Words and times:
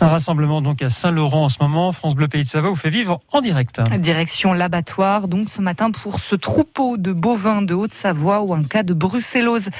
Un 0.00 0.06
rassemblement 0.06 0.62
donc 0.62 0.80
à 0.80 0.90
Saint-Laurent 0.90 1.46
en 1.46 1.48
ce 1.48 1.56
moment. 1.60 1.90
France 1.90 2.14
Bleu 2.14 2.28
Pays 2.28 2.44
de 2.44 2.48
Savoie 2.48 2.70
vous 2.70 2.76
fait 2.76 2.88
vivre 2.88 3.20
en 3.32 3.40
direct. 3.40 3.80
Direction 3.98 4.52
l'abattoir, 4.52 5.26
donc 5.26 5.48
ce 5.48 5.60
matin 5.60 5.90
pour 5.90 6.20
ce 6.20 6.36
troupeau 6.36 6.96
de 6.96 7.12
bovins 7.12 7.62
de 7.62 7.74
Haute-Savoie 7.74 8.42
où 8.42 8.54
un 8.54 8.62
cas 8.62 8.84
de 8.84 8.94
brucellose 8.94 9.70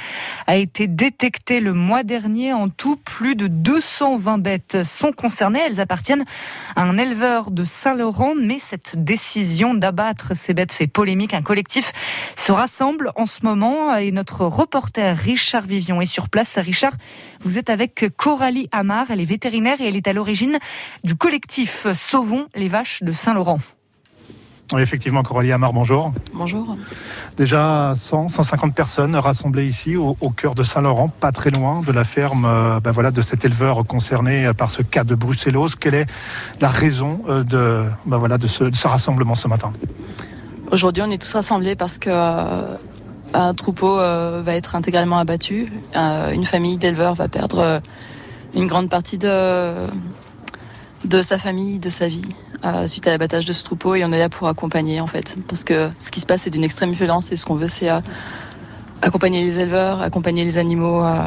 a 0.45 0.57
été 0.57 0.87
détecté 0.87 1.61
le 1.61 1.71
mois 1.71 2.03
dernier. 2.03 2.51
En 2.51 2.67
tout, 2.67 2.97
plus 2.97 3.35
de 3.35 3.47
220 3.47 4.39
bêtes 4.39 4.83
sont 4.83 5.13
concernées. 5.13 5.61
Elles 5.65 5.79
appartiennent 5.79 6.25
à 6.75 6.83
un 6.83 6.97
éleveur 6.97 7.49
de 7.49 7.63
Saint-Laurent, 7.63 8.33
mais 8.35 8.59
cette 8.59 9.01
décision 9.01 9.73
d'abattre 9.73 10.35
ces 10.35 10.53
bêtes 10.53 10.73
fait 10.73 10.87
polémique. 10.87 11.33
Un 11.33 11.43
collectif 11.43 11.93
se 12.35 12.51
rassemble 12.51 13.11
en 13.15 13.25
ce 13.25 13.45
moment 13.45 13.95
et 13.95 14.11
notre 14.11 14.45
reporter 14.45 15.15
Richard 15.15 15.65
Vivion 15.65 16.01
est 16.01 16.05
sur 16.05 16.27
place. 16.27 16.57
Richard, 16.57 16.93
vous 17.39 17.57
êtes 17.57 17.69
avec 17.69 18.05
Coralie 18.17 18.67
Amar, 18.73 19.05
elle 19.11 19.21
est 19.21 19.25
vétérinaire 19.25 19.79
et 19.79 19.87
elle 19.87 19.95
est 19.95 20.08
à 20.09 20.13
l'origine 20.13 20.57
du 21.03 21.15
collectif 21.15 21.85
Sauvons 21.93 22.47
les 22.55 22.67
vaches 22.67 23.03
de 23.03 23.11
Saint-Laurent. 23.11 23.59
Oui, 24.73 24.81
effectivement, 24.81 25.23
Coralie 25.23 25.51
Amar, 25.51 25.73
bonjour. 25.73 26.13
Bonjour. 26.33 26.77
Déjà 27.37 27.93
100, 27.95 28.29
150 28.29 28.75
personnes 28.75 29.15
rassemblées 29.15 29.67
ici 29.67 29.95
au, 29.95 30.15
cœur 30.29 30.53
de 30.53 30.61
Saint-Laurent, 30.61 31.07
pas 31.07 31.31
très 31.31 31.49
loin 31.49 31.81
de 31.81 31.91
la 31.91 32.03
ferme 32.03 32.45
euh, 32.45 32.79
ben 32.79 32.91
voilà, 32.91 33.09
de 33.09 33.21
cet 33.21 33.45
éleveur 33.45 33.83
concerné 33.85 34.51
par 34.55 34.69
ce 34.69 34.83
cas 34.83 35.03
de 35.03 35.15
brucellose. 35.15 35.75
Quelle 35.75 35.95
est 35.95 36.05
la 36.61 36.69
raison 36.69 37.21
euh, 37.27 37.43
de, 37.43 37.85
ben 38.05 38.17
voilà, 38.17 38.37
de, 38.37 38.47
ce, 38.47 38.65
de 38.65 38.75
ce 38.75 38.87
rassemblement 38.87 39.33
ce 39.33 39.47
matin? 39.47 39.73
Aujourd'hui, 40.71 41.01
on 41.03 41.09
est 41.09 41.19
tous 41.19 41.33
rassemblés 41.33 41.75
parce 41.75 41.97
que 41.97 42.11
euh, 42.11 42.75
un 43.33 43.53
troupeau 43.55 43.95
va 43.95 44.55
être 44.55 44.75
intégralement 44.75 45.17
abattu. 45.17 45.67
une 45.95 46.45
famille 46.45 46.77
d'éleveurs 46.77 47.13
va 47.15 47.27
perdre 47.27 47.81
une 48.53 48.67
grande 48.67 48.89
partie 48.89 49.17
de, 49.17 49.87
de 51.05 51.21
sa 51.21 51.37
famille, 51.37 51.79
de 51.79 51.89
sa 51.89 52.07
vie, 52.07 52.25
euh, 52.65 52.87
suite 52.87 53.07
à 53.07 53.11
l'abattage 53.11 53.45
de 53.45 53.53
ce 53.53 53.63
troupeau. 53.63 53.95
Et 53.95 54.03
on 54.03 54.11
est 54.11 54.19
là 54.19 54.29
pour 54.29 54.47
accompagner, 54.47 54.99
en 55.01 55.07
fait. 55.07 55.35
Parce 55.47 55.63
que 55.63 55.89
ce 55.99 56.11
qui 56.11 56.19
se 56.19 56.25
passe, 56.25 56.43
c'est 56.43 56.49
d'une 56.49 56.63
extrême 56.63 56.91
violence. 56.91 57.31
Et 57.31 57.35
ce 57.35 57.45
qu'on 57.45 57.55
veut, 57.55 57.67
c'est 57.67 57.89
euh, 57.89 57.99
accompagner 59.01 59.43
les 59.43 59.59
éleveurs, 59.59 60.01
accompagner 60.01 60.43
les 60.43 60.57
animaux 60.57 61.03
euh, 61.03 61.17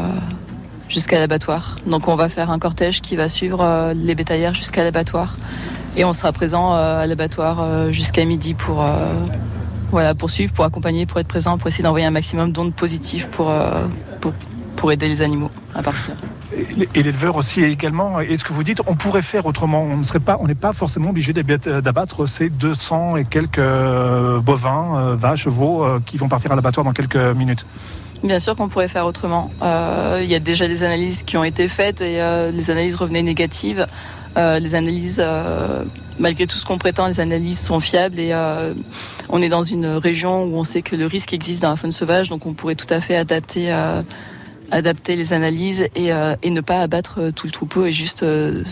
jusqu'à 0.88 1.18
l'abattoir. 1.18 1.76
Donc 1.86 2.08
on 2.08 2.16
va 2.16 2.28
faire 2.28 2.50
un 2.50 2.58
cortège 2.58 3.00
qui 3.00 3.16
va 3.16 3.28
suivre 3.28 3.92
les 3.94 4.14
bétaillères 4.14 4.54
jusqu'à 4.54 4.84
l'abattoir. 4.84 5.36
Et 5.96 6.04
on 6.04 6.12
sera 6.12 6.32
présent 6.32 6.74
à 6.74 7.06
l'abattoir 7.06 7.90
jusqu'à 7.92 8.26
midi 8.26 8.52
pour, 8.52 8.84
voilà, 9.90 10.14
pour 10.14 10.28
suivre, 10.28 10.52
pour 10.52 10.66
accompagner, 10.66 11.06
pour 11.06 11.18
être 11.18 11.28
présent, 11.28 11.56
pour 11.56 11.68
essayer 11.68 11.84
d'envoyer 11.84 12.04
un 12.04 12.10
maximum 12.10 12.52
d'ondes 12.52 12.74
positives 12.74 13.28
pour, 13.28 13.50
pour, 14.20 14.32
pour 14.76 14.92
aider 14.92 15.08
les 15.08 15.22
animaux 15.22 15.50
à 15.74 15.82
partir. 15.82 16.14
Et 16.94 17.02
l'éleveur 17.02 17.36
aussi 17.36 17.62
également. 17.62 18.20
Est-ce 18.20 18.44
que 18.44 18.52
vous 18.52 18.64
dites 18.64 18.80
on 18.86 18.94
pourrait 18.94 19.22
faire 19.22 19.46
autrement 19.46 19.82
On 19.82 19.96
ne 19.96 20.18
pas, 20.18 20.38
n'est 20.46 20.54
pas 20.54 20.72
forcément 20.72 21.10
obligé 21.10 21.32
d'abattre 21.32 22.26
ces 22.26 22.50
200 22.50 23.16
et 23.16 23.24
quelques 23.24 23.58
euh, 23.58 24.40
bovins, 24.40 24.98
euh, 24.98 25.16
vaches, 25.16 25.46
veaux 25.46 25.84
euh, 25.84 26.00
qui 26.04 26.18
vont 26.18 26.28
partir 26.28 26.52
à 26.52 26.56
l'abattoir 26.56 26.84
dans 26.84 26.92
quelques 26.92 27.16
minutes. 27.16 27.64
Bien 28.22 28.38
sûr 28.38 28.54
qu'on 28.54 28.68
pourrait 28.68 28.88
faire 28.88 29.06
autrement. 29.06 29.50
Il 29.62 30.30
y 30.30 30.34
a 30.34 30.38
déjà 30.38 30.68
des 30.68 30.82
analyses 30.84 31.22
qui 31.24 31.36
ont 31.36 31.44
été 31.44 31.66
faites 31.66 32.00
et 32.00 32.20
les 32.52 32.70
analyses 32.70 32.94
revenaient 32.94 33.22
négatives. 33.22 33.84
les 34.36 34.74
analyses, 34.76 35.20
malgré 36.20 36.46
tout 36.46 36.56
ce 36.56 36.64
qu'on 36.64 36.78
prétend, 36.78 37.08
les 37.08 37.18
analyses 37.18 37.58
sont 37.58 37.80
fiables 37.80 38.20
et 38.20 38.32
on 39.28 39.42
est 39.42 39.48
dans 39.48 39.64
une 39.64 39.86
région 39.86 40.44
où 40.44 40.54
on 40.54 40.62
sait 40.62 40.82
que 40.82 40.94
le 40.94 41.06
risque 41.06 41.32
existe 41.32 41.62
dans 41.62 41.70
la 41.70 41.76
faune 41.76 41.90
sauvage, 41.90 42.28
donc 42.28 42.46
on 42.46 42.52
pourrait 42.52 42.76
tout 42.76 42.94
à 42.94 43.00
fait 43.00 43.16
adapter 43.16 43.74
adapter 44.72 45.16
les 45.16 45.32
analyses 45.32 45.86
et, 45.94 46.12
euh, 46.12 46.34
ne 46.44 46.60
pas 46.60 46.80
abattre 46.80 47.20
euh, 47.20 47.30
tout 47.30 47.46
le 47.46 47.52
troupeau 47.52 47.84
et 47.84 47.92
juste, 47.92 48.22
euh, 48.22 48.64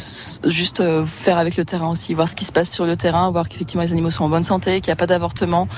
faire 1.07 1.39
avec 1.39 1.57
le 1.57 1.65
terrain 1.65 1.91
aussi, 1.91 2.15
voir 2.15 2.29
ce 2.29 2.35
qui 2.35 2.45
se 2.45 2.53
passe 2.53 2.73
sur 2.73 2.87
le 2.87 2.97
terrain, 2.97 3.31
voir 3.31 3.49
qu'effectivement 3.49 3.83
les 3.83 3.93
animaux 3.93 4.11
sont 4.11 4.25
en 4.25 4.29
bonne 4.29 4.43
santé, 4.43 4.81
qu'il 4.81 4.89
n'y 4.89 4.95
a 4.95 4.97
pas 4.97 5.07
d'avortement 5.07 5.69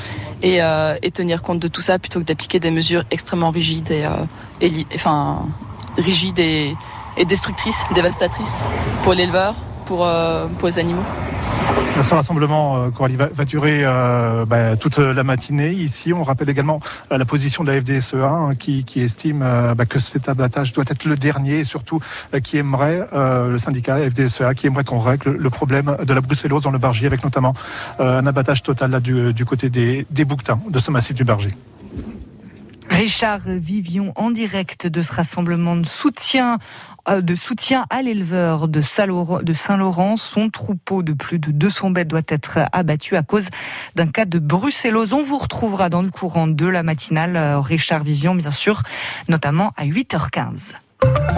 et, 0.43 0.61
tenir 1.13 1.43
compte 1.43 1.59
de 1.59 1.69
tout 1.69 1.83
ça 1.83 1.99
plutôt 1.99 2.21
que 2.21 2.25
d'appliquer 2.25 2.59
des 2.59 2.71
mesures 2.71 3.05
extrêmement 3.11 3.51
rigides 3.51 3.91
et, 3.91 4.07
et 4.63 4.87
rigides 5.99 6.39
et 6.39 6.75
destructrices, 7.27 7.83
dévastatrices 7.95 8.63
pour 9.03 9.13
l'éleveur, 9.13 9.55
pour, 9.85 10.09
pour 10.59 10.69
les 10.69 10.79
animaux. 10.79 11.05
Ce 12.01 12.15
rassemblement, 12.15 12.85
euh, 12.85 13.29
va, 13.33 13.45
durer 13.45 13.83
euh, 13.85 14.45
bah, 14.47 14.77
toute 14.77 14.99
la 14.99 15.23
matinée 15.23 15.71
ici. 15.71 16.13
On 16.13 16.25
rappelle 16.25 16.49
également 16.49 16.81
euh, 17.13 17.19
la 17.19 17.25
position 17.25 17.65
de 17.65 17.71
la 17.71 17.81
FDSEA 17.81 18.25
hein, 18.25 18.55
qui, 18.55 18.85
estime 18.97 19.41
bah, 19.77 19.85
que 19.85 20.01
cet 20.01 20.29
abattage 20.29 20.73
doit 20.73 20.85
être 20.89 21.05
le 21.05 21.17
dernier 21.17 21.61
et 21.61 21.65
surtout 21.65 22.01
qui 22.43 22.57
aimerait, 22.57 23.07
le 23.13 23.57
syndicat 23.59 23.99
FDSEA, 24.11 24.55
qui 24.55 24.67
aimerait 24.67 24.85
qu'on 24.85 24.99
règle 24.99 25.31
le 25.31 25.51
problème 25.51 25.97
de 26.05 26.15
la 26.15 26.21
brucellose 26.21 26.63
dans 26.63 26.71
le 26.71 26.79
Bargier 26.79 27.07
avec 27.07 27.23
notamment 27.23 27.55
un 27.99 28.27
abattage 28.27 28.63
total 28.63 29.01
du, 29.01 29.45
côté 29.45 29.69
des, 29.69 30.07
des 30.11 30.25
bouquetins 30.25 30.59
de 30.69 30.79
ce 30.79 30.91
massif 30.91 31.15
du 31.15 31.25
Bargier. 31.25 31.53
Richard 33.03 33.41
Vivion 33.47 34.13
en 34.15 34.31
direct 34.31 34.87
de 34.87 35.03
ce 35.03 35.13
rassemblement 35.13 35.75
de 35.75 35.85
soutien, 35.85 36.59
euh, 37.09 37.21
à 37.91 38.01
l'éleveur 38.01 38.69
de 38.69 38.81
Saint-Laurent. 38.81 40.17
Son 40.17 40.51
troupeau 40.51 41.03
de 41.03 41.13
plus 41.13 41.41
de 41.41 41.51
200 41.51 41.91
bêtes 41.91 42.07
doit 42.07 42.21
être 42.29 42.61
abattu 42.71 43.17
à 43.17 43.25
cause 43.25 43.49
d'un 43.97 44.07
cas 44.07 44.25
de 44.25 44.39
brucellose. 44.39 45.13
On 45.15 45.25
vous 45.25 45.39
retrouvera 45.39 45.89
dans 45.89 46.03
le 46.03 46.13
courant 46.13 46.47
de 46.47 46.67
la 46.67 46.85
matinale, 46.85 47.37
euh, 47.37 47.59
Richard 47.59 48.05
Vivion, 48.05 48.37
bien 48.37 48.53
sûr, 48.53 48.83
notamment 49.29 49.73
à 49.77 49.85
8h15. 49.85 50.75